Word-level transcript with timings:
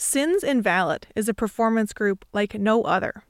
Sins 0.00 0.44
Invalid 0.44 1.08
is 1.16 1.28
a 1.28 1.34
performance 1.34 1.92
group 1.92 2.24
like 2.32 2.54
no 2.54 2.84
other. 2.84 3.24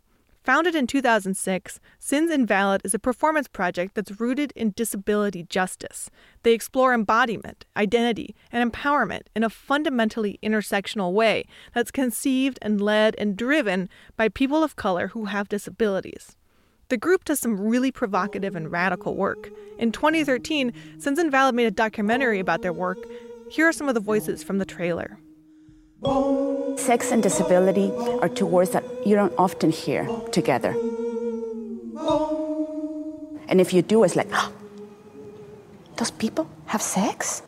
Founded 0.45 0.75
in 0.75 0.87
2006, 0.87 1.81
Sins 1.99 2.31
Invalid 2.31 2.83
is 2.85 2.93
a 2.93 2.99
performance 2.99 3.49
project 3.49 3.95
that's 3.95 4.21
rooted 4.21 4.53
in 4.55 4.75
disability 4.77 5.45
justice. 5.45 6.11
They 6.43 6.53
explore 6.53 6.93
embodiment, 6.93 7.65
identity, 7.75 8.37
and 8.53 8.71
empowerment 8.71 9.23
in 9.35 9.45
a 9.45 9.49
fundamentally 9.49 10.39
intersectional 10.43 11.15
way 11.15 11.47
that's 11.73 11.91
conceived 11.91 12.59
and 12.61 12.83
led 12.83 13.15
and 13.17 13.35
driven 13.35 13.89
by 14.19 14.29
people 14.29 14.63
of 14.63 14.77
color 14.77 15.09
who 15.09 15.25
have 15.25 15.49
disabilities. 15.49 16.37
The 16.91 16.99
group 16.99 17.25
does 17.25 17.41
some 17.41 17.59
really 17.59 17.91
provocative 17.91 18.55
and 18.55 18.71
radical 18.71 19.17
work. 19.17 19.51
In 19.79 19.91
2013, 19.91 20.75
Sins 20.99 21.19
Invalid 21.19 21.55
made 21.55 21.67
a 21.67 21.71
documentary 21.71 22.41
about 22.41 22.61
their 22.61 22.75
work. 22.75 22.99
Here 23.49 23.67
are 23.67 23.73
some 23.73 23.89
of 23.89 23.95
the 23.95 24.01
voices 24.01 24.43
from 24.43 24.59
the 24.59 24.67
trailer. 24.67 25.19
Sex 26.03 27.11
and 27.11 27.23
disability 27.23 27.91
are 28.23 28.29
two 28.29 28.47
words 28.47 28.71
that 28.71 28.85
you 29.05 29.17
don't 29.17 29.33
often 29.37 29.71
hear 29.71 30.09
together. 30.31 30.71
And 33.49 33.61
if 33.61 33.73
you 33.73 33.83
do, 33.83 34.05
it's 34.05 34.15
like, 34.15 34.29
oh, 34.33 34.53
those 35.97 36.13
people 36.13 36.49
have 36.67 36.83
sex? 36.83 37.43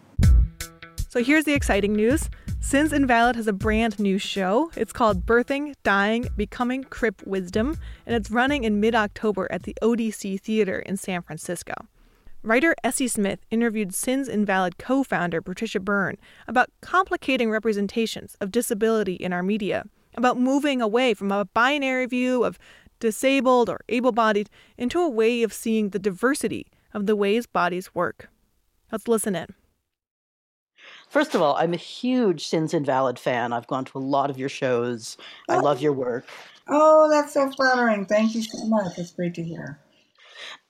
So 1.08 1.22
here's 1.22 1.44
the 1.44 1.52
exciting 1.52 1.92
news. 1.92 2.28
Sins 2.60 2.92
Invalid 2.92 3.36
has 3.36 3.46
a 3.46 3.52
brand 3.52 3.98
new 4.00 4.18
show. 4.18 4.70
It's 4.76 4.92
called 4.92 5.24
Birthing, 5.26 5.74
Dying, 5.84 6.28
Becoming 6.36 6.84
Crip 6.84 7.22
Wisdom, 7.24 7.78
and 8.04 8.16
it's 8.16 8.30
running 8.30 8.64
in 8.64 8.80
mid 8.80 8.94
October 8.94 9.46
at 9.50 9.62
the 9.62 9.76
ODC 9.80 10.40
Theater 10.40 10.80
in 10.80 10.96
San 10.96 11.22
Francisco. 11.22 11.74
Writer 12.42 12.74
s.e. 12.82 13.06
smith 13.06 13.40
interviewed 13.50 13.94
Sins 13.94 14.26
Invalid 14.26 14.78
co 14.78 15.02
founder 15.02 15.42
Patricia 15.42 15.78
Berne 15.78 16.16
about 16.48 16.70
complicating 16.80 17.50
representations 17.50 18.34
of 18.40 18.50
disability 18.50 19.12
in 19.12 19.30
our 19.34 19.42
media, 19.42 19.84
about 20.14 20.38
moving 20.38 20.80
away 20.80 21.12
from 21.12 21.30
a 21.30 21.44
binary 21.44 22.06
view 22.06 22.42
of 22.42 22.58
disabled 22.98 23.68
or 23.68 23.80
able 23.90 24.12
bodied 24.12 24.48
into 24.78 25.00
a 25.00 25.08
way 25.08 25.42
of 25.42 25.52
seeing 25.52 25.90
the 25.90 25.98
diversity 25.98 26.66
of 26.94 27.04
the 27.04 27.14
ways 27.14 27.46
bodies 27.46 27.94
work. 27.94 28.30
Let's 28.90 29.06
listen 29.06 29.36
in. 29.36 29.54
First 31.10 31.34
of 31.34 31.42
all, 31.42 31.56
I'm 31.56 31.74
a 31.74 31.76
huge 31.76 32.46
Sins 32.46 32.72
Invalid 32.72 33.18
fan. 33.18 33.52
I've 33.52 33.66
gone 33.66 33.84
to 33.84 33.98
a 33.98 34.00
lot 34.00 34.30
of 34.30 34.38
your 34.38 34.48
shows. 34.48 35.18
I 35.50 35.56
oh. 35.56 35.60
love 35.60 35.82
your 35.82 35.92
work. 35.92 36.24
Oh, 36.68 37.10
that's 37.10 37.34
so 37.34 37.50
flattering. 37.50 38.06
Thank 38.06 38.34
you 38.34 38.42
so 38.42 38.64
much. 38.64 38.96
It's 38.96 39.12
great 39.12 39.34
to 39.34 39.42
hear. 39.42 39.78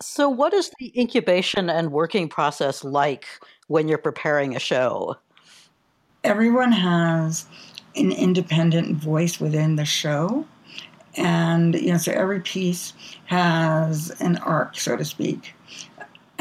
So, 0.00 0.28
what 0.28 0.52
is 0.52 0.70
the 0.78 0.92
incubation 0.98 1.70
and 1.70 1.92
working 1.92 2.28
process 2.28 2.84
like 2.84 3.26
when 3.68 3.88
you're 3.88 3.98
preparing 3.98 4.56
a 4.56 4.60
show? 4.60 5.16
Everyone 6.24 6.72
has 6.72 7.46
an 7.96 8.12
independent 8.12 8.96
voice 8.96 9.40
within 9.40 9.76
the 9.76 9.84
show. 9.84 10.46
And, 11.16 11.74
you 11.74 11.90
know, 11.90 11.98
so 11.98 12.12
every 12.12 12.40
piece 12.40 12.92
has 13.26 14.10
an 14.20 14.36
arc, 14.38 14.78
so 14.78 14.96
to 14.96 15.04
speak 15.04 15.54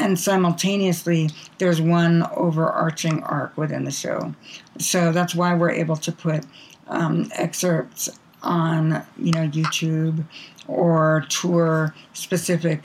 and 0.00 0.18
simultaneously 0.18 1.28
there's 1.58 1.80
one 1.80 2.26
overarching 2.34 3.22
arc 3.22 3.56
within 3.56 3.84
the 3.84 3.90
show 3.90 4.34
so 4.78 5.12
that's 5.12 5.34
why 5.34 5.54
we're 5.54 5.70
able 5.70 5.96
to 5.96 6.10
put 6.10 6.44
um, 6.88 7.30
excerpts 7.34 8.08
on 8.42 9.04
you 9.18 9.30
know 9.32 9.46
youtube 9.48 10.24
or 10.66 11.26
tour 11.28 11.94
specific 12.14 12.82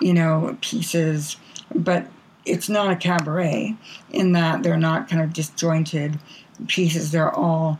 you 0.00 0.12
know 0.12 0.56
pieces 0.60 1.36
but 1.74 2.06
it's 2.44 2.68
not 2.68 2.92
a 2.92 2.96
cabaret 2.96 3.74
in 4.10 4.32
that 4.32 4.62
they're 4.62 4.76
not 4.76 5.08
kind 5.08 5.22
of 5.22 5.32
disjointed 5.32 6.18
pieces 6.68 7.10
they're 7.10 7.34
all 7.34 7.78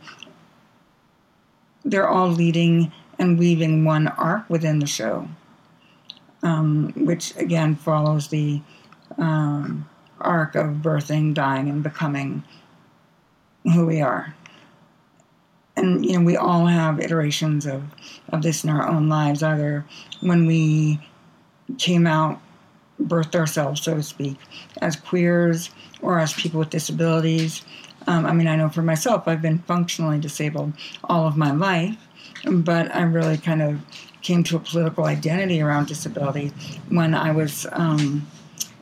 they're 1.83 2.09
all 2.09 2.29
leading 2.29 2.91
and 3.19 3.37
weaving 3.39 3.85
one 3.85 4.07
arc 4.07 4.49
within 4.49 4.79
the 4.79 4.87
show 4.87 5.27
um, 6.43 6.93
which 6.95 7.35
again 7.37 7.75
follows 7.75 8.27
the 8.27 8.61
um, 9.17 9.87
arc 10.19 10.55
of 10.55 10.67
birthing, 10.75 11.33
dying, 11.33 11.69
and 11.69 11.83
becoming 11.83 12.43
who 13.63 13.85
we 13.85 14.01
are. 14.01 14.35
And 15.75 16.05
you 16.05 16.13
know, 16.13 16.25
we 16.25 16.37
all 16.37 16.67
have 16.67 16.99
iterations 16.99 17.65
of, 17.65 17.83
of 18.29 18.41
this 18.41 18.63
in 18.63 18.69
our 18.69 18.87
own 18.87 19.09
lives, 19.09 19.43
either 19.43 19.85
when 20.21 20.45
we 20.45 20.99
came 21.77 22.07
out, 22.07 22.39
birthed 23.01 23.35
ourselves, 23.35 23.81
so 23.81 23.95
to 23.95 24.03
speak, 24.03 24.37
as 24.81 24.95
queers 24.95 25.69
or 26.01 26.19
as 26.19 26.33
people 26.33 26.59
with 26.59 26.69
disabilities. 26.69 27.63
Um, 28.07 28.25
I 28.25 28.33
mean, 28.33 28.47
I 28.47 28.55
know 28.55 28.69
for 28.69 28.83
myself, 28.83 29.27
I've 29.27 29.41
been 29.41 29.59
functionally 29.59 30.19
disabled 30.19 30.73
all 31.03 31.27
of 31.27 31.35
my 31.35 31.51
life, 31.51 31.97
but 32.45 32.93
I 32.95 33.01
really 33.01 33.37
kind 33.37 33.61
of 33.61 33.79
came 34.21 34.43
to 34.43 34.55
a 34.55 34.59
political 34.59 35.05
identity 35.05 35.61
around 35.61 35.87
disability 35.87 36.51
when 36.89 37.13
I 37.13 37.31
was 37.31 37.67
um, 37.71 38.27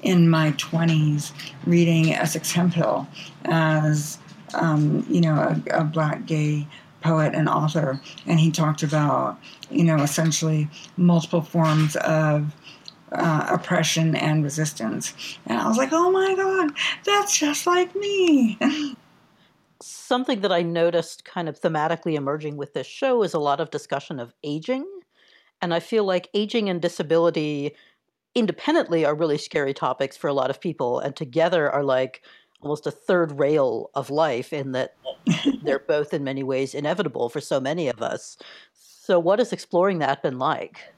in 0.01 0.29
my 0.29 0.51
20s 0.53 1.31
reading 1.65 2.13
Essex 2.13 2.51
Hemphill 2.51 3.07
as, 3.45 4.19
um, 4.53 5.05
you 5.09 5.21
know, 5.21 5.35
a, 5.35 5.79
a 5.79 5.83
black 5.83 6.25
gay 6.25 6.67
poet 7.03 7.35
and 7.35 7.49
author. 7.49 7.99
And 8.25 8.39
he 8.39 8.49
talked 8.49 8.81
about, 8.81 9.39
you 9.69 9.83
know, 9.83 9.97
essentially 9.97 10.69
multiple 10.97 11.41
forms 11.41 11.95
of 11.97 12.55
uh, 13.11 13.47
oppression 13.49 14.15
and 14.15 14.43
resistance. 14.43 15.13
And 15.45 15.59
I 15.59 15.67
was 15.67 15.77
like, 15.77 15.89
oh 15.91 16.09
my 16.09 16.35
God, 16.35 16.71
that's 17.05 17.37
just 17.37 17.67
like 17.67 17.95
me. 17.95 18.57
Something 19.81 20.41
that 20.41 20.51
I 20.51 20.61
noticed 20.61 21.25
kind 21.25 21.49
of 21.49 21.59
thematically 21.59 22.15
emerging 22.15 22.57
with 22.57 22.73
this 22.73 22.87
show 22.87 23.21
is 23.21 23.33
a 23.33 23.39
lot 23.39 23.59
of 23.59 23.69
discussion 23.69 24.19
of 24.19 24.33
aging. 24.43 24.85
And 25.61 25.73
I 25.73 25.79
feel 25.79 26.05
like 26.05 26.29
aging 26.33 26.69
and 26.69 26.81
disability 26.81 27.75
independently 28.35 29.05
are 29.05 29.13
really 29.13 29.37
scary 29.37 29.73
topics 29.73 30.17
for 30.17 30.27
a 30.27 30.33
lot 30.33 30.49
of 30.49 30.59
people 30.59 30.99
and 30.99 31.15
together 31.15 31.69
are 31.69 31.83
like 31.83 32.23
almost 32.61 32.87
a 32.87 32.91
third 32.91 33.37
rail 33.37 33.91
of 33.93 34.09
life 34.09 34.53
in 34.53 34.71
that 34.71 34.95
they're 35.63 35.79
both 35.79 36.13
in 36.13 36.23
many 36.23 36.43
ways 36.43 36.73
inevitable 36.73 37.29
for 37.29 37.41
so 37.41 37.59
many 37.59 37.87
of 37.87 38.01
us. 38.01 38.37
So 38.73 39.19
what 39.19 39.39
has 39.39 39.53
exploring 39.53 39.99
that 39.99 40.23
been 40.23 40.39
like? 40.39 40.93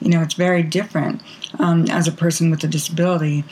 You 0.00 0.10
know 0.10 0.22
it's 0.22 0.34
very 0.34 0.62
different 0.62 1.22
um, 1.58 1.86
as 1.90 2.06
a 2.06 2.12
person 2.12 2.50
with 2.50 2.62
a 2.64 2.68
disability. 2.68 3.44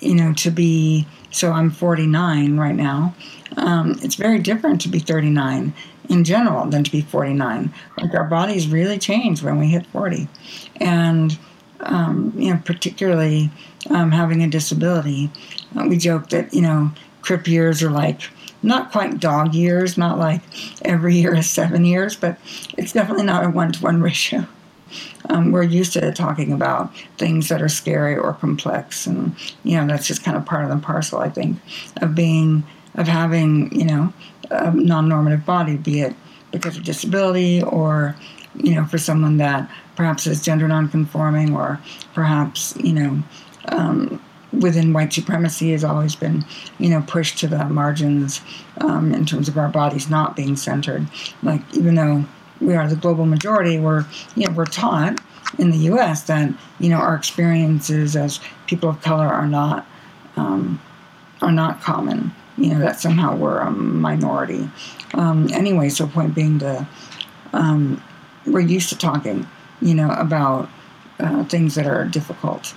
You 0.00 0.14
know 0.14 0.32
to 0.34 0.50
be 0.50 1.06
so 1.30 1.52
i'm 1.52 1.70
49 1.70 2.56
right 2.56 2.74
now 2.74 3.14
um, 3.58 3.98
it's 4.02 4.14
very 4.14 4.38
different 4.38 4.80
to 4.80 4.88
be 4.88 4.98
39 4.98 5.74
in 6.08 6.24
general 6.24 6.64
than 6.66 6.82
to 6.82 6.90
be 6.90 7.02
49 7.02 7.72
like 7.98 8.14
our 8.14 8.24
bodies 8.24 8.66
really 8.66 8.98
change 8.98 9.42
when 9.42 9.58
we 9.58 9.68
hit 9.68 9.86
40 9.86 10.26
and 10.80 11.38
um, 11.82 12.32
you 12.36 12.52
know, 12.52 12.60
particularly 12.64 13.50
um, 13.90 14.10
having 14.10 14.42
a 14.42 14.48
disability. 14.48 15.30
Uh, 15.76 15.86
we 15.88 15.96
joke 15.96 16.28
that, 16.30 16.52
you 16.52 16.62
know, 16.62 16.90
crip 17.22 17.46
years 17.46 17.82
are 17.82 17.90
like 17.90 18.22
not 18.62 18.92
quite 18.92 19.20
dog 19.20 19.54
years, 19.54 19.96
not 19.96 20.18
like 20.18 20.42
every 20.82 21.16
year 21.16 21.34
is 21.34 21.48
seven 21.48 21.84
years, 21.84 22.16
but 22.16 22.38
it's 22.76 22.92
definitely 22.92 23.24
not 23.24 23.44
a 23.44 23.50
one 23.50 23.72
to 23.72 23.82
one 23.82 24.02
ratio. 24.02 24.46
Um, 25.28 25.52
we're 25.52 25.62
used 25.62 25.92
to 25.92 26.12
talking 26.12 26.52
about 26.52 26.94
things 27.16 27.48
that 27.48 27.62
are 27.62 27.68
scary 27.68 28.16
or 28.16 28.32
complex, 28.32 29.06
and 29.06 29.34
you 29.62 29.76
know 29.76 29.86
that's 29.86 30.06
just 30.06 30.24
kind 30.24 30.36
of 30.36 30.44
part 30.44 30.64
of 30.64 30.70
the 30.70 30.84
parcel, 30.84 31.20
I 31.20 31.28
think, 31.28 31.58
of 31.98 32.14
being 32.14 32.64
of 32.96 33.06
having 33.06 33.72
you 33.72 33.84
know 33.84 34.12
a 34.50 34.72
non-normative 34.72 35.46
body, 35.46 35.76
be 35.76 36.00
it 36.00 36.14
because 36.50 36.76
of 36.76 36.82
disability 36.82 37.62
or 37.62 38.16
you 38.56 38.74
know 38.74 38.84
for 38.84 38.98
someone 38.98 39.36
that 39.36 39.70
perhaps 40.00 40.26
is 40.26 40.42
gender 40.42 40.66
nonconforming 40.66 41.54
or 41.54 41.78
perhaps, 42.14 42.74
you 42.78 42.94
know, 42.94 43.22
um, 43.68 44.18
within 44.52 44.92
white 44.92 45.12
supremacy 45.12 45.72
has 45.72 45.84
always 45.84 46.16
been, 46.16 46.44
you 46.78 46.88
know, 46.88 47.02
pushed 47.06 47.38
to 47.38 47.46
the 47.46 47.64
margins 47.66 48.40
um, 48.80 49.14
in 49.14 49.24
terms 49.24 49.48
of 49.48 49.56
our 49.56 49.68
bodies 49.68 50.10
not 50.10 50.36
being 50.36 50.56
centered. 50.56 51.06
Like 51.42 51.62
even 51.74 51.94
though 51.94 52.24
we 52.60 52.74
are 52.74 52.88
the 52.88 52.96
global 52.96 53.26
majority, 53.26 53.78
we're 53.78 54.04
you 54.36 54.46
know 54.46 54.54
we're 54.54 54.66
taught 54.66 55.20
in 55.58 55.70
the 55.70 55.78
U.S. 55.78 56.22
that 56.24 56.52
you 56.78 56.88
know 56.88 56.98
our 56.98 57.14
experiences 57.14 58.16
as 58.16 58.40
people 58.66 58.88
of 58.88 59.00
color 59.02 59.26
are 59.26 59.46
not 59.46 59.86
um, 60.36 60.80
are 61.42 61.52
not 61.52 61.80
common. 61.80 62.32
You 62.56 62.74
know 62.74 62.80
that 62.80 63.00
somehow 63.00 63.36
we're 63.36 63.60
a 63.60 63.70
minority. 63.70 64.68
Um, 65.14 65.48
anyway, 65.52 65.88
so 65.88 66.06
point 66.06 66.34
being 66.34 66.58
to 66.58 66.86
um, 67.52 68.02
we're 68.46 68.60
used 68.60 68.88
to 68.90 68.98
talking 68.98 69.46
you 69.80 69.94
know, 69.94 70.10
about 70.10 70.68
uh, 71.18 71.44
things 71.44 71.74
that 71.74 71.86
are 71.86 72.04
difficult. 72.04 72.74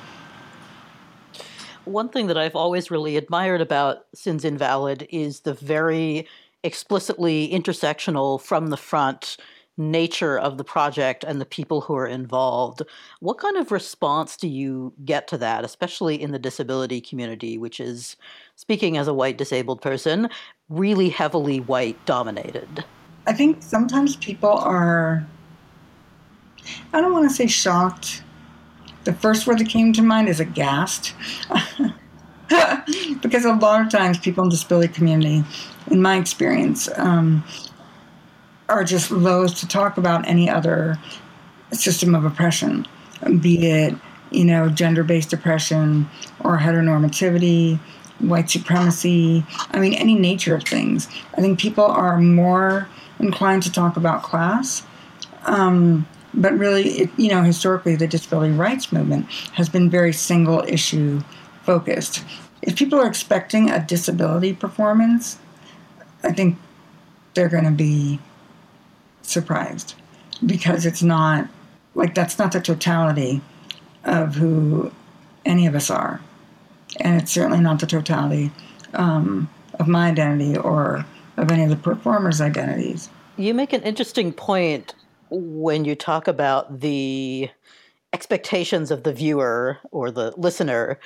One 1.86 2.10
thing 2.10 2.28
that 2.28 2.38
I've 2.38 2.56
always 2.56 2.90
really 2.90 3.18
admired 3.18 3.60
about 3.60 4.06
Sins 4.16 4.46
Invalid 4.46 5.08
is 5.10 5.42
the 5.42 5.54
very 5.54 6.28
explicitly 6.64 7.50
intersectional 7.50 8.42
from 8.42 8.68
the 8.68 8.78
front 8.78 9.38
nature 9.76 10.40
of 10.40 10.58
the 10.58 10.64
project 10.64 11.24
and 11.24 11.42
the 11.42 11.46
people 11.46 11.82
who 11.82 11.96
are 11.96 12.08
involved. 12.08 12.84
What 13.20 13.38
kind 13.38 13.58
of 13.58 13.72
response 13.72 14.38
do 14.38 14.48
you 14.48 14.94
get 15.04 15.28
to 15.30 15.38
that, 15.40 15.66
especially 15.66 16.22
in 16.22 16.32
the 16.32 16.40
disability 16.40 17.02
community, 17.02 17.58
which 17.58 17.80
is, 17.80 18.16
speaking 18.56 18.98
as 18.98 19.08
a 19.08 19.14
white 19.14 19.38
disabled 19.38 19.82
person, 19.82 20.30
really 20.70 21.10
heavily 21.10 21.60
white 21.60 21.98
dominated? 22.06 22.86
I 23.26 23.34
think 23.34 23.62
sometimes 23.62 24.16
people 24.18 24.52
are, 24.52 25.26
I 26.94 27.02
don't 27.02 27.12
want 27.12 27.28
to 27.30 27.36
say 27.36 27.48
shocked. 27.48 28.24
The 29.04 29.14
first 29.14 29.48
word 29.48 29.60
that 29.60 29.70
came 29.70 29.94
to 29.94 30.02
mind 30.02 30.30
is 30.30 30.40
aghast. 30.40 31.14
because 33.22 33.46
a 33.46 33.54
lot 33.54 33.82
of 33.82 33.92
times 33.92 34.18
people 34.18 34.44
in 34.44 34.50
the 34.50 34.56
disability 34.56 34.94
community, 34.94 35.44
in 35.88 36.02
my 36.02 36.18
experience, 36.18 36.90
um, 36.98 37.44
are 38.70 38.84
just 38.84 39.12
loath 39.12 39.56
to 39.60 39.68
talk 39.68 39.98
about 39.98 40.28
any 40.28 40.50
other 40.50 40.98
system 41.72 42.16
of 42.16 42.24
oppression, 42.26 42.88
be 43.42 43.68
it 43.68 43.96
you 44.32 44.44
know 44.44 44.70
gender-based 44.70 45.32
oppression 45.32 46.10
or 46.40 46.58
heteronormativity, 46.58 47.80
white 48.20 48.50
supremacy. 48.50 49.46
I 49.72 49.80
mean, 49.80 49.94
any 49.94 50.16
nature 50.16 50.56
of 50.56 50.64
things. 50.64 51.08
I 51.38 51.42
think 51.42 51.60
people 51.60 51.86
are 51.86 52.18
more 52.20 52.90
inclined 53.20 53.64
to 53.64 53.72
talk 53.72 53.98
about 53.98 54.24
class. 54.24 54.84
Um, 55.46 56.08
but 56.34 56.58
really, 56.58 56.90
it, 56.90 57.10
you 57.18 57.30
know, 57.30 57.44
historically, 57.44 57.96
the 57.96 58.08
disability 58.08 58.54
rights 58.54 58.92
movement 58.92 59.30
has 59.54 59.70
been 59.70 59.90
very 59.90 60.14
single 60.14 60.64
issue 60.68 61.22
focused. 61.64 62.24
If 62.62 62.76
people 62.76 63.00
are 63.00 63.08
expecting 63.08 63.70
a 63.70 63.86
disability 63.86 64.54
performance, 64.54 65.38
I 66.24 66.32
think 66.32 66.58
they're 67.34 67.50
going 67.50 67.66
to 67.66 67.72
be 67.72 68.20
surprised 69.22 69.96
because 70.46 70.86
it's 70.86 71.04
not 71.04 71.48
like 71.96 72.16
that's 72.16 72.40
not 72.40 72.52
the 72.52 72.62
totality 72.62 73.42
of 74.04 74.36
who 74.36 74.92
any 75.46 75.68
of 75.68 75.76
us 75.76 75.90
are. 75.90 76.22
And 77.00 77.22
it's 77.22 77.32
certainly 77.32 77.60
not 77.60 77.80
the 77.80 77.88
totality 77.88 78.52
um, 78.94 79.50
of 79.80 79.88
my 79.88 80.10
identity 80.10 80.58
or 80.58 81.06
of 81.38 81.52
any 81.52 81.64
of 81.64 81.70
the 81.70 81.76
performers' 81.76 82.42
identities. 82.42 83.10
You 83.38 83.54
make 83.54 83.74
an 83.74 83.82
interesting 83.82 84.32
point 84.32 84.94
when 85.34 85.86
you 85.86 85.96
talk 85.96 86.28
about 86.28 86.80
the 86.80 87.50
expectations 88.14 88.92
of 88.92 89.04
the 89.04 89.14
viewer 89.14 89.78
or 89.92 90.12
the 90.12 90.34
listener 90.38 91.00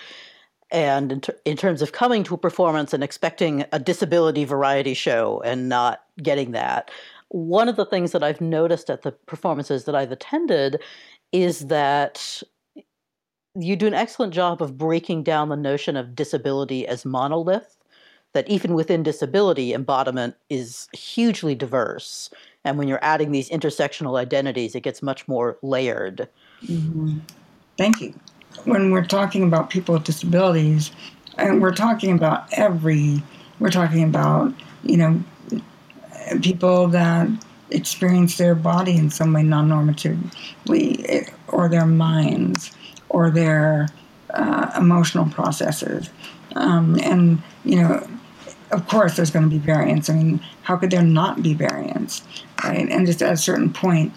and 0.69 1.11
in, 1.13 1.21
ter- 1.21 1.39
in, 1.45 1.55
terms 1.55 1.81
of 1.81 1.93
coming 1.93 2.23
to 2.23 2.35
a 2.35 2.37
performance 2.37 2.93
and 2.93 3.03
expecting 3.03 3.63
a 3.71 3.79
disability 3.79 4.43
variety 4.43 4.93
show 4.93 5.41
and 5.45 5.69
not 5.69 6.03
getting 6.21 6.51
that 6.51 6.91
one 7.29 7.69
of 7.69 7.77
the 7.77 7.85
things 7.85 8.11
that 8.11 8.23
i've 8.23 8.41
noticed 8.41 8.89
at 8.89 9.03
the 9.03 9.11
performances 9.11 9.85
that 9.85 9.95
i've 9.95 10.11
attended 10.11 10.81
is 11.31 11.67
that 11.67 12.43
you 13.55 13.75
do 13.75 13.87
an 13.87 13.93
excellent 13.93 14.33
job 14.33 14.61
of 14.61 14.77
breaking 14.77 15.23
down 15.23 15.49
the 15.49 15.55
notion 15.55 15.95
of 15.95 16.15
disability 16.15 16.85
as 16.85 17.05
monolith 17.05 17.77
that 18.33 18.49
even 18.49 18.73
within 18.73 19.03
disability 19.03 19.73
embodiment 19.73 20.35
is 20.49 20.87
hugely 20.93 21.55
diverse 21.55 22.29
and 22.67 22.77
when 22.77 22.87
you're 22.87 23.03
adding 23.03 23.31
these 23.31 23.49
intersectional 23.49 24.19
identities 24.19 24.75
it 24.75 24.81
gets 24.81 25.01
much 25.01 25.27
more 25.27 25.57
layered 25.61 26.27
mm-hmm. 26.65 27.17
thank 27.77 28.01
you 28.01 28.13
when 28.65 28.91
we're 28.91 29.05
talking 29.05 29.43
about 29.43 29.69
people 29.69 29.93
with 29.93 30.03
disabilities, 30.03 30.91
and 31.37 31.61
we're 31.61 31.73
talking 31.73 32.15
about 32.15 32.47
every, 32.53 33.21
we're 33.59 33.69
talking 33.69 34.03
about, 34.03 34.53
you 34.83 34.97
know, 34.97 35.23
people 36.41 36.87
that 36.87 37.27
experience 37.69 38.37
their 38.37 38.55
body 38.55 38.95
in 38.95 39.09
some 39.09 39.33
way 39.33 39.43
non 39.43 39.69
normatively, 39.69 41.31
or 41.47 41.69
their 41.69 41.85
minds, 41.85 42.75
or 43.09 43.29
their 43.29 43.87
uh, 44.31 44.71
emotional 44.77 45.29
processes. 45.29 46.09
Um, 46.55 46.99
and, 47.03 47.41
you 47.63 47.75
know, 47.77 48.07
of 48.71 48.87
course 48.87 49.15
there's 49.15 49.31
going 49.31 49.45
to 49.45 49.49
be 49.49 49.59
variance. 49.59 50.09
I 50.09 50.13
mean, 50.13 50.41
how 50.63 50.77
could 50.77 50.91
there 50.91 51.03
not 51.03 51.41
be 51.41 51.53
variance? 51.53 52.23
Right? 52.63 52.87
And 52.89 53.05
just 53.05 53.21
at 53.21 53.33
a 53.33 53.37
certain 53.37 53.71
point, 53.71 54.13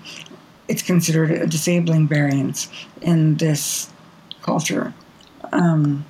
it's 0.69 0.83
considered 0.83 1.31
a 1.31 1.47
disabling 1.47 2.09
variance 2.09 2.69
in 3.03 3.37
this 3.37 3.91
culture. 4.43 4.95
Um, 5.53 6.05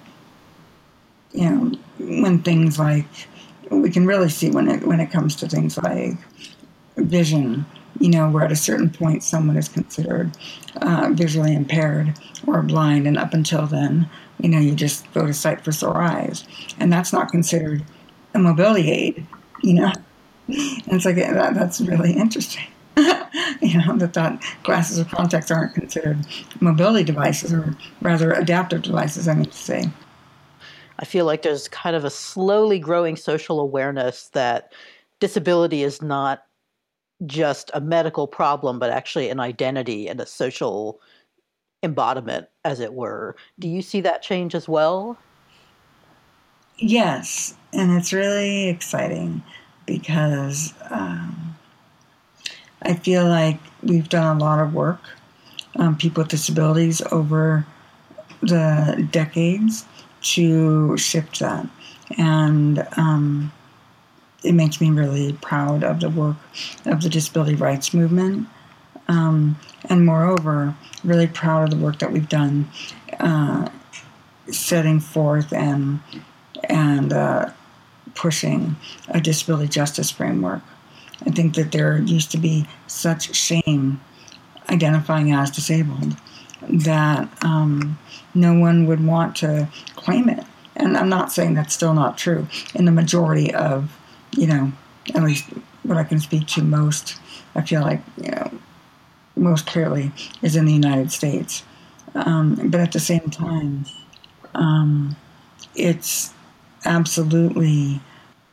you 1.32 1.48
know, 1.48 1.72
when 1.98 2.42
things 2.42 2.78
like 2.78 3.06
we 3.70 3.90
can 3.90 4.06
really 4.06 4.28
see 4.28 4.50
when 4.50 4.68
it 4.68 4.86
when 4.86 5.00
it 5.00 5.10
comes 5.10 5.36
to 5.36 5.48
things 5.48 5.78
like 5.78 6.14
vision. 6.96 7.66
You 7.98 8.08
know, 8.08 8.30
where 8.30 8.44
at 8.44 8.52
a 8.52 8.56
certain 8.56 8.88
point 8.88 9.22
someone 9.22 9.58
is 9.58 9.68
considered 9.68 10.30
uh, 10.76 11.10
visually 11.12 11.54
impaired 11.54 12.14
or 12.46 12.62
blind, 12.62 13.06
and 13.06 13.18
up 13.18 13.34
until 13.34 13.66
then, 13.66 14.08
you 14.38 14.48
know, 14.48 14.58
you 14.58 14.74
just 14.74 15.12
go 15.12 15.26
to 15.26 15.34
sight 15.34 15.62
for 15.62 15.72
sore 15.72 16.00
eyes, 16.00 16.46
and 16.78 16.90
that's 16.90 17.12
not 17.12 17.30
considered 17.30 17.84
mobility 18.40 18.90
aid. 18.90 19.26
You 19.62 19.74
know, 19.74 19.92
and 20.48 20.92
it's 20.92 21.04
like 21.04 21.16
that, 21.16 21.54
that's 21.54 21.80
really 21.80 22.12
interesting. 22.12 22.64
you 22.96 23.78
know, 23.78 23.96
that, 23.96 24.12
that 24.14 24.42
glasses 24.62 24.98
or 24.98 25.04
contacts 25.04 25.50
aren't 25.50 25.74
considered 25.74 26.18
mobility 26.60 27.04
devices 27.04 27.52
or 27.52 27.76
rather 28.02 28.32
adaptive 28.32 28.82
devices, 28.82 29.28
I 29.28 29.34
mean 29.34 29.46
to 29.46 29.56
say. 29.56 29.84
I 30.98 31.04
feel 31.04 31.24
like 31.24 31.42
there's 31.42 31.68
kind 31.68 31.96
of 31.96 32.04
a 32.04 32.10
slowly 32.10 32.78
growing 32.78 33.16
social 33.16 33.60
awareness 33.60 34.28
that 34.30 34.72
disability 35.18 35.82
is 35.82 36.02
not 36.02 36.44
just 37.26 37.70
a 37.74 37.80
medical 37.80 38.26
problem, 38.26 38.78
but 38.78 38.90
actually 38.90 39.28
an 39.28 39.40
identity 39.40 40.08
and 40.08 40.20
a 40.20 40.26
social 40.26 41.00
embodiment, 41.82 42.48
as 42.64 42.80
it 42.80 42.92
were. 42.92 43.36
Do 43.58 43.68
you 43.68 43.82
see 43.82 44.00
that 44.02 44.22
change 44.22 44.54
as 44.54 44.68
well? 44.68 45.16
Yes, 46.80 47.54
and 47.72 47.92
it's 47.92 48.12
really 48.12 48.68
exciting 48.68 49.42
because 49.86 50.72
um, 50.90 51.56
I 52.82 52.94
feel 52.94 53.26
like 53.26 53.58
we've 53.82 54.08
done 54.08 54.36
a 54.36 54.40
lot 54.40 54.60
of 54.60 54.72
work 54.74 55.00
on 55.76 55.96
people 55.96 56.22
with 56.22 56.30
disabilities 56.30 57.02
over 57.12 57.66
the 58.42 59.08
decades 59.12 59.86
to 60.22 60.96
shift 60.98 61.40
that. 61.40 61.68
And 62.18 62.86
um, 62.96 63.52
it 64.44 64.52
makes 64.54 64.80
me 64.80 64.90
really 64.90 65.34
proud 65.34 65.84
of 65.84 66.00
the 66.00 66.10
work 66.10 66.36
of 66.86 67.02
the 67.02 67.08
disability 67.10 67.56
rights 67.56 67.94
movement. 67.94 68.48
Um, 69.08 69.58
and 69.88 70.06
moreover, 70.06 70.76
really 71.04 71.26
proud 71.28 71.64
of 71.64 71.70
the 71.78 71.84
work 71.84 72.00
that 72.00 72.12
we've 72.12 72.28
done 72.28 72.70
uh, 73.20 73.68
setting 74.50 75.00
forth 75.00 75.52
and, 75.52 76.00
and 76.80 77.12
uh, 77.12 77.50
pushing 78.14 78.76
a 79.08 79.20
disability 79.20 79.68
justice 79.68 80.10
framework. 80.10 80.62
I 81.26 81.30
think 81.30 81.54
that 81.56 81.72
there 81.72 81.98
used 81.98 82.30
to 82.32 82.38
be 82.38 82.66
such 82.86 83.34
shame 83.34 84.00
identifying 84.70 85.32
as 85.32 85.50
disabled 85.50 86.16
that 86.62 87.28
um, 87.44 87.98
no 88.34 88.54
one 88.54 88.86
would 88.86 89.04
want 89.04 89.36
to 89.36 89.68
claim 89.96 90.28
it. 90.28 90.44
And 90.76 90.96
I'm 90.96 91.08
not 91.08 91.32
saying 91.32 91.54
that's 91.54 91.74
still 91.74 91.94
not 91.94 92.16
true 92.16 92.46
in 92.74 92.84
the 92.86 92.92
majority 92.92 93.52
of, 93.52 93.94
you 94.32 94.46
know, 94.46 94.72
at 95.14 95.22
least 95.22 95.44
what 95.82 95.98
I 95.98 96.04
can 96.04 96.20
speak 96.20 96.46
to 96.48 96.62
most, 96.62 97.18
I 97.54 97.62
feel 97.62 97.82
like, 97.82 98.00
you 98.16 98.30
know, 98.30 98.50
most 99.36 99.66
clearly 99.66 100.12
is 100.42 100.56
in 100.56 100.64
the 100.64 100.72
United 100.72 101.12
States. 101.12 101.64
Um, 102.14 102.70
but 102.70 102.80
at 102.80 102.92
the 102.92 103.00
same 103.00 103.28
time, 103.30 103.84
um, 104.54 105.16
it's 105.74 106.32
absolutely 106.84 108.00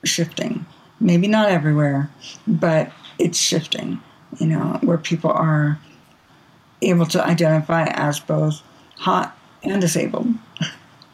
shifting 0.04 0.66
maybe 1.00 1.28
not 1.28 1.50
everywhere, 1.50 2.10
but 2.48 2.92
it's 3.20 3.38
shifting, 3.38 4.00
you 4.40 4.48
know, 4.48 4.80
where 4.82 4.98
people 4.98 5.32
are 5.32 5.80
able 6.82 7.06
to 7.08 7.24
identify 7.24 7.86
as 7.86 8.20
both 8.20 8.62
hot 8.98 9.38
and 9.64 9.82
disabled. 9.82 10.28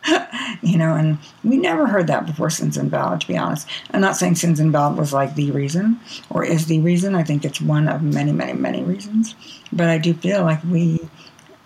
you 0.62 0.78
know, 0.78 0.96
and 0.96 1.18
we 1.44 1.58
never 1.58 1.88
heard 1.88 2.08
that 2.08 2.26
before 2.26 2.50
Sins 2.50 2.78
Invalid, 2.78 3.22
to 3.22 3.28
be 3.28 3.38
honest. 3.38 3.68
I'm 3.92 4.02
not 4.02 4.18
saying 4.18 4.36
Sins 4.36 4.60
Invalid 4.60 4.98
was 4.98 5.14
like 5.14 5.36
the 5.36 5.52
reason 5.52 6.00
or 6.30 6.44
is 6.44 6.66
the 6.66 6.82
reason. 6.82 7.16
I 7.16 7.24
think 7.24 7.46
it's 7.46 7.62
one 7.62 7.88
of 7.88 8.02
many, 8.02 8.34
many, 8.34 8.54
many 8.54 8.84
reasons. 8.84 9.36
But 9.72 9.90
I 9.90 9.98
do 9.98 10.14
feel 10.14 10.44
like 10.44 10.62
we 10.66 11.00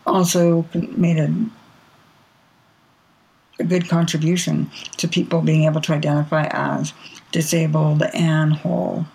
also 0.06 0.68
made 0.74 1.18
a, 1.18 1.34
a 3.60 3.64
good 3.64 3.88
contribution 3.90 4.70
to 4.98 5.08
people 5.08 5.42
being 5.42 5.64
able 5.64 5.82
to 5.82 5.94
identify 5.94 6.48
as 6.52 6.94
disabled 7.32 8.04
and 8.14 8.54
whole. 8.54 9.06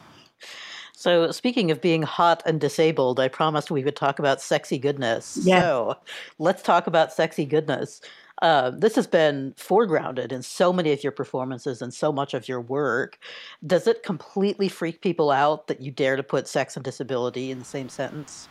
So, 0.94 1.32
speaking 1.32 1.72
of 1.72 1.80
being 1.80 2.02
hot 2.02 2.44
and 2.46 2.61
disabled, 2.61 3.18
I 3.18 3.26
promised 3.26 3.72
we 3.72 3.82
would 3.82 3.96
talk 3.96 4.20
about 4.20 4.40
sexy 4.40 4.78
goodness. 4.78 5.37
Yes. 5.42 5.62
So, 5.62 5.96
let's 6.38 6.62
talk 6.62 6.87
about 6.87 7.12
sexy 7.12 7.44
goodness. 7.44 8.00
Uh, 8.40 8.70
this 8.70 8.94
has 8.96 9.06
been 9.06 9.52
foregrounded 9.56 10.32
in 10.32 10.42
so 10.42 10.72
many 10.72 10.92
of 10.92 11.02
your 11.02 11.12
performances 11.12 11.82
and 11.82 11.94
so 11.94 12.12
much 12.12 12.34
of 12.34 12.49
your 12.49 12.61
work. 12.61 13.18
Does 13.66 13.87
it 13.87 14.02
completely 14.02 14.68
freak 14.68 15.00
people 15.00 15.30
out 15.30 15.68
that 15.68 15.80
you 15.80 15.90
dare 15.90 16.16
to 16.16 16.22
put 16.22 16.49
sex 16.49 16.76
and 16.76 16.84
disability 16.84 17.50
in 17.50 17.58
the 17.58 17.64
same 17.64 17.88
sentence? 17.88 18.49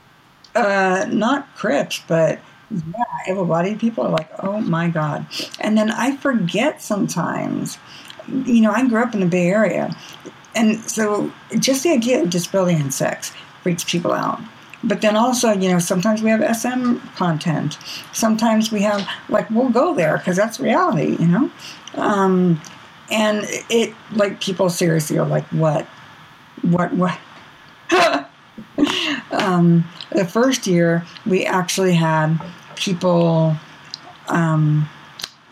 Uh, 0.55 1.05
not 1.10 1.53
Crips, 1.55 2.01
but 2.07 2.39
yeah, 2.72 3.04
able 3.28 3.46
bodied 3.46 3.80
people 3.80 4.06
are 4.06 4.10
like, 4.10 4.30
oh 4.40 4.62
my 4.62 4.88
God. 4.90 5.25
And 5.60 5.78
then 5.78 5.92
I 5.92 6.16
forget 6.16 6.82
sometimes 6.82 7.78
you 8.28 8.62
know, 8.62 8.72
I 8.72 8.88
grew 8.88 9.01
up 9.01 9.13
in 9.13 9.20
the 9.20 9.25
Bay 9.25 9.48
Area. 9.48 9.96
and 10.56 10.80
so 10.80 11.32
just 11.60 11.84
the 11.84 11.92
idea 11.92 12.22
of 12.22 12.30
disability 12.30 12.80
and 12.80 12.94
sex 12.94 13.32
freaks 13.63 13.84
people 13.84 14.12
out. 14.12 14.40
But 14.84 15.01
then 15.01 15.16
also, 15.16 15.51
you 15.51 15.70
know, 15.70 15.78
sometimes 15.80 16.24
we 16.24 16.32
have 16.32 16.56
SM 16.56 16.98
content. 17.16 17.78
Sometimes 18.13 18.72
we 18.72 18.82
have, 18.82 19.08
like, 19.30 19.48
we'll 19.51 19.70
go 19.70 19.94
there 19.94 20.18
because 20.18 20.36
that's 20.36 20.60
reality, 20.60 21.18
you 21.20 21.28
know? 21.28 21.51
Um, 21.94 22.60
and 23.12 23.46
it, 23.70 23.94
like, 24.13 24.42
people 24.42 24.72
seriously 24.72 25.20
are 25.20 25.28
like, 25.28 25.46
what? 25.50 25.86
What, 26.63 26.94
what? 26.94 27.20
um, 29.32 29.86
the 30.13 30.25
first 30.25 30.66
year, 30.66 31.06
we 31.28 31.46
actually 31.46 31.94
had 31.94 32.40
people 32.82 33.56
um, 34.28 34.90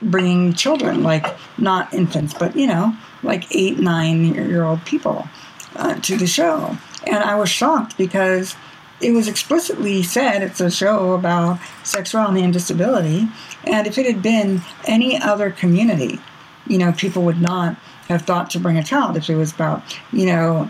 bringing 0.02 0.54
children, 0.54 1.04
like, 1.04 1.26
not 1.58 1.94
infants, 1.94 2.34
but, 2.34 2.56
you 2.56 2.68
know, 2.68 2.96
like 3.24 3.46
eight, 3.56 3.80
nine 3.80 4.34
year 4.34 4.64
old 4.64 4.84
people 4.86 5.28
uh, 5.76 5.96
to 5.96 6.18
the 6.18 6.28
show. 6.28 6.78
And 7.06 7.24
I 7.24 7.36
was 7.36 7.50
shocked 7.50 7.98
because 7.98 8.56
it 9.02 9.12
was 9.12 9.28
explicitly 9.28 10.04
said 10.04 10.42
it's 10.42 10.60
a 10.60 10.70
show 10.70 11.14
about 11.14 11.60
sexuality 11.84 12.42
and 12.42 12.52
disability. 12.52 13.28
And 13.66 13.88
if 13.88 13.98
it 13.98 14.06
had 14.06 14.22
been 14.22 14.62
any 14.86 15.22
other 15.22 15.52
community, 15.52 16.20
you 16.68 16.78
know, 16.78 16.92
people 16.92 17.24
would 17.24 17.42
not 17.42 17.76
have 18.08 18.24
thought 18.24 18.50
to 18.52 18.60
bring 18.60 18.78
a 18.78 18.84
child 18.84 19.16
if 19.16 19.30
it 19.30 19.36
was 19.36 19.54
about, 19.54 19.84
you 20.12 20.26
know, 20.26 20.70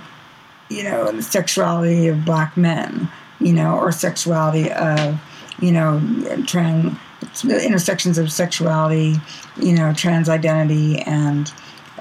you 0.69 0.83
know, 0.83 1.11
the 1.11 1.23
sexuality 1.23 2.07
of 2.07 2.23
black 2.25 2.55
men, 2.55 3.09
you 3.39 3.53
know, 3.53 3.77
or 3.77 3.91
sexuality 3.91 4.71
of, 4.71 5.19
you 5.61 5.71
know, 5.71 6.01
trans 6.45 6.97
intersections 7.43 8.17
of 8.17 8.31
sexuality, 8.31 9.15
you 9.57 9.73
know, 9.73 9.93
trans 9.93 10.29
identity 10.29 10.99
and 10.99 11.51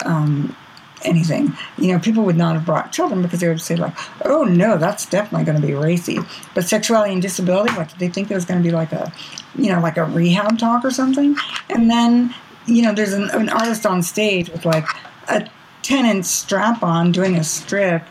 um, 0.05 0.57
anything. 1.05 1.53
You 1.77 1.93
know, 1.93 1.99
people 1.99 2.25
would 2.25 2.37
not 2.37 2.55
have 2.55 2.65
brought 2.65 2.93
children 2.93 3.23
because 3.23 3.41
they 3.41 3.49
would 3.49 3.61
say 3.61 3.77
like, 3.77 3.95
"Oh 4.25 4.45
no, 4.45 4.79
that's 4.79 5.07
definitely 5.07 5.45
going 5.45 5.61
to 5.61 5.67
be 5.67 5.75
racy." 5.75 6.19
But 6.55 6.65
sexuality 6.65 7.13
and 7.13 7.23
disability, 7.23 7.75
like, 7.77 7.91
did 7.91 7.99
they 7.99 8.09
think 8.09 8.31
it 8.31 8.35
was 8.35 8.45
going 8.45 8.63
to 8.63 8.67
be 8.67 8.75
like 8.75 8.93
a, 8.93 9.13
you 9.57 9.73
know, 9.73 9.81
like 9.81 9.97
a 9.97 10.05
rehab 10.05 10.59
talk 10.59 10.85
or 10.85 10.91
something? 10.91 11.37
And 11.71 11.91
then, 11.91 12.35
you 12.67 12.83
know, 12.83 12.93
there's 12.93 13.13
an, 13.13 13.31
an 13.31 13.49
artist 13.49 13.87
on 13.87 14.03
stage 14.03 14.51
with 14.51 14.65
like 14.65 14.87
a 15.29 15.49
10 15.83 16.05
inch 16.05 16.25
strap 16.25 16.83
on 16.83 17.13
doing 17.13 17.37
a 17.37 17.45
strip 17.45 18.03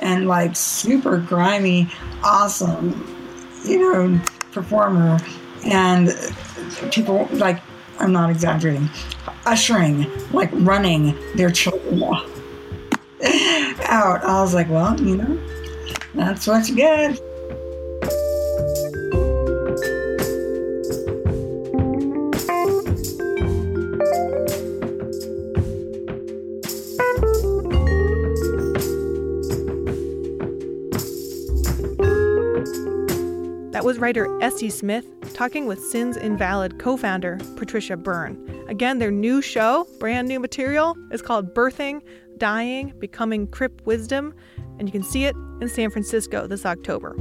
and 0.00 0.26
like 0.26 0.56
super 0.56 1.18
grimy, 1.18 1.88
awesome, 2.22 3.16
you 3.64 3.78
know, 3.78 4.20
performer. 4.56 5.18
And 5.66 6.08
people 6.90 7.28
like, 7.32 7.60
I'm 7.98 8.12
not 8.12 8.30
exaggerating, 8.30 8.88
ushering, 9.44 10.06
like 10.32 10.50
running 10.52 11.14
their 11.34 11.50
children 11.50 12.02
out. 13.84 14.24
I 14.24 14.40
was 14.40 14.54
like, 14.54 14.68
well, 14.70 14.98
you 15.00 15.18
know, 15.18 15.38
that's 16.14 16.46
what 16.46 16.68
you 16.68 16.74
get. 16.74 17.20
Was 33.96 34.02
writer 34.02 34.42
s.e. 34.42 34.68
smith 34.68 35.06
talking 35.32 35.64
with 35.64 35.82
Sins 35.82 36.18
Invalid 36.18 36.78
co 36.78 36.98
founder 36.98 37.38
Patricia 37.56 37.96
Berne. 37.96 38.36
Again, 38.68 38.98
their 38.98 39.10
new 39.10 39.40
show, 39.40 39.86
brand 39.98 40.28
new 40.28 40.38
material, 40.38 40.94
is 41.12 41.22
called 41.22 41.54
Birthing, 41.54 42.02
Dying, 42.36 42.92
Becoming 42.98 43.46
Crip 43.46 43.80
Wisdom, 43.86 44.34
and 44.78 44.86
you 44.86 44.92
can 44.92 45.02
see 45.02 45.24
it 45.24 45.34
in 45.62 45.70
San 45.70 45.88
Francisco 45.88 46.46
this 46.46 46.66
October. 46.66 47.16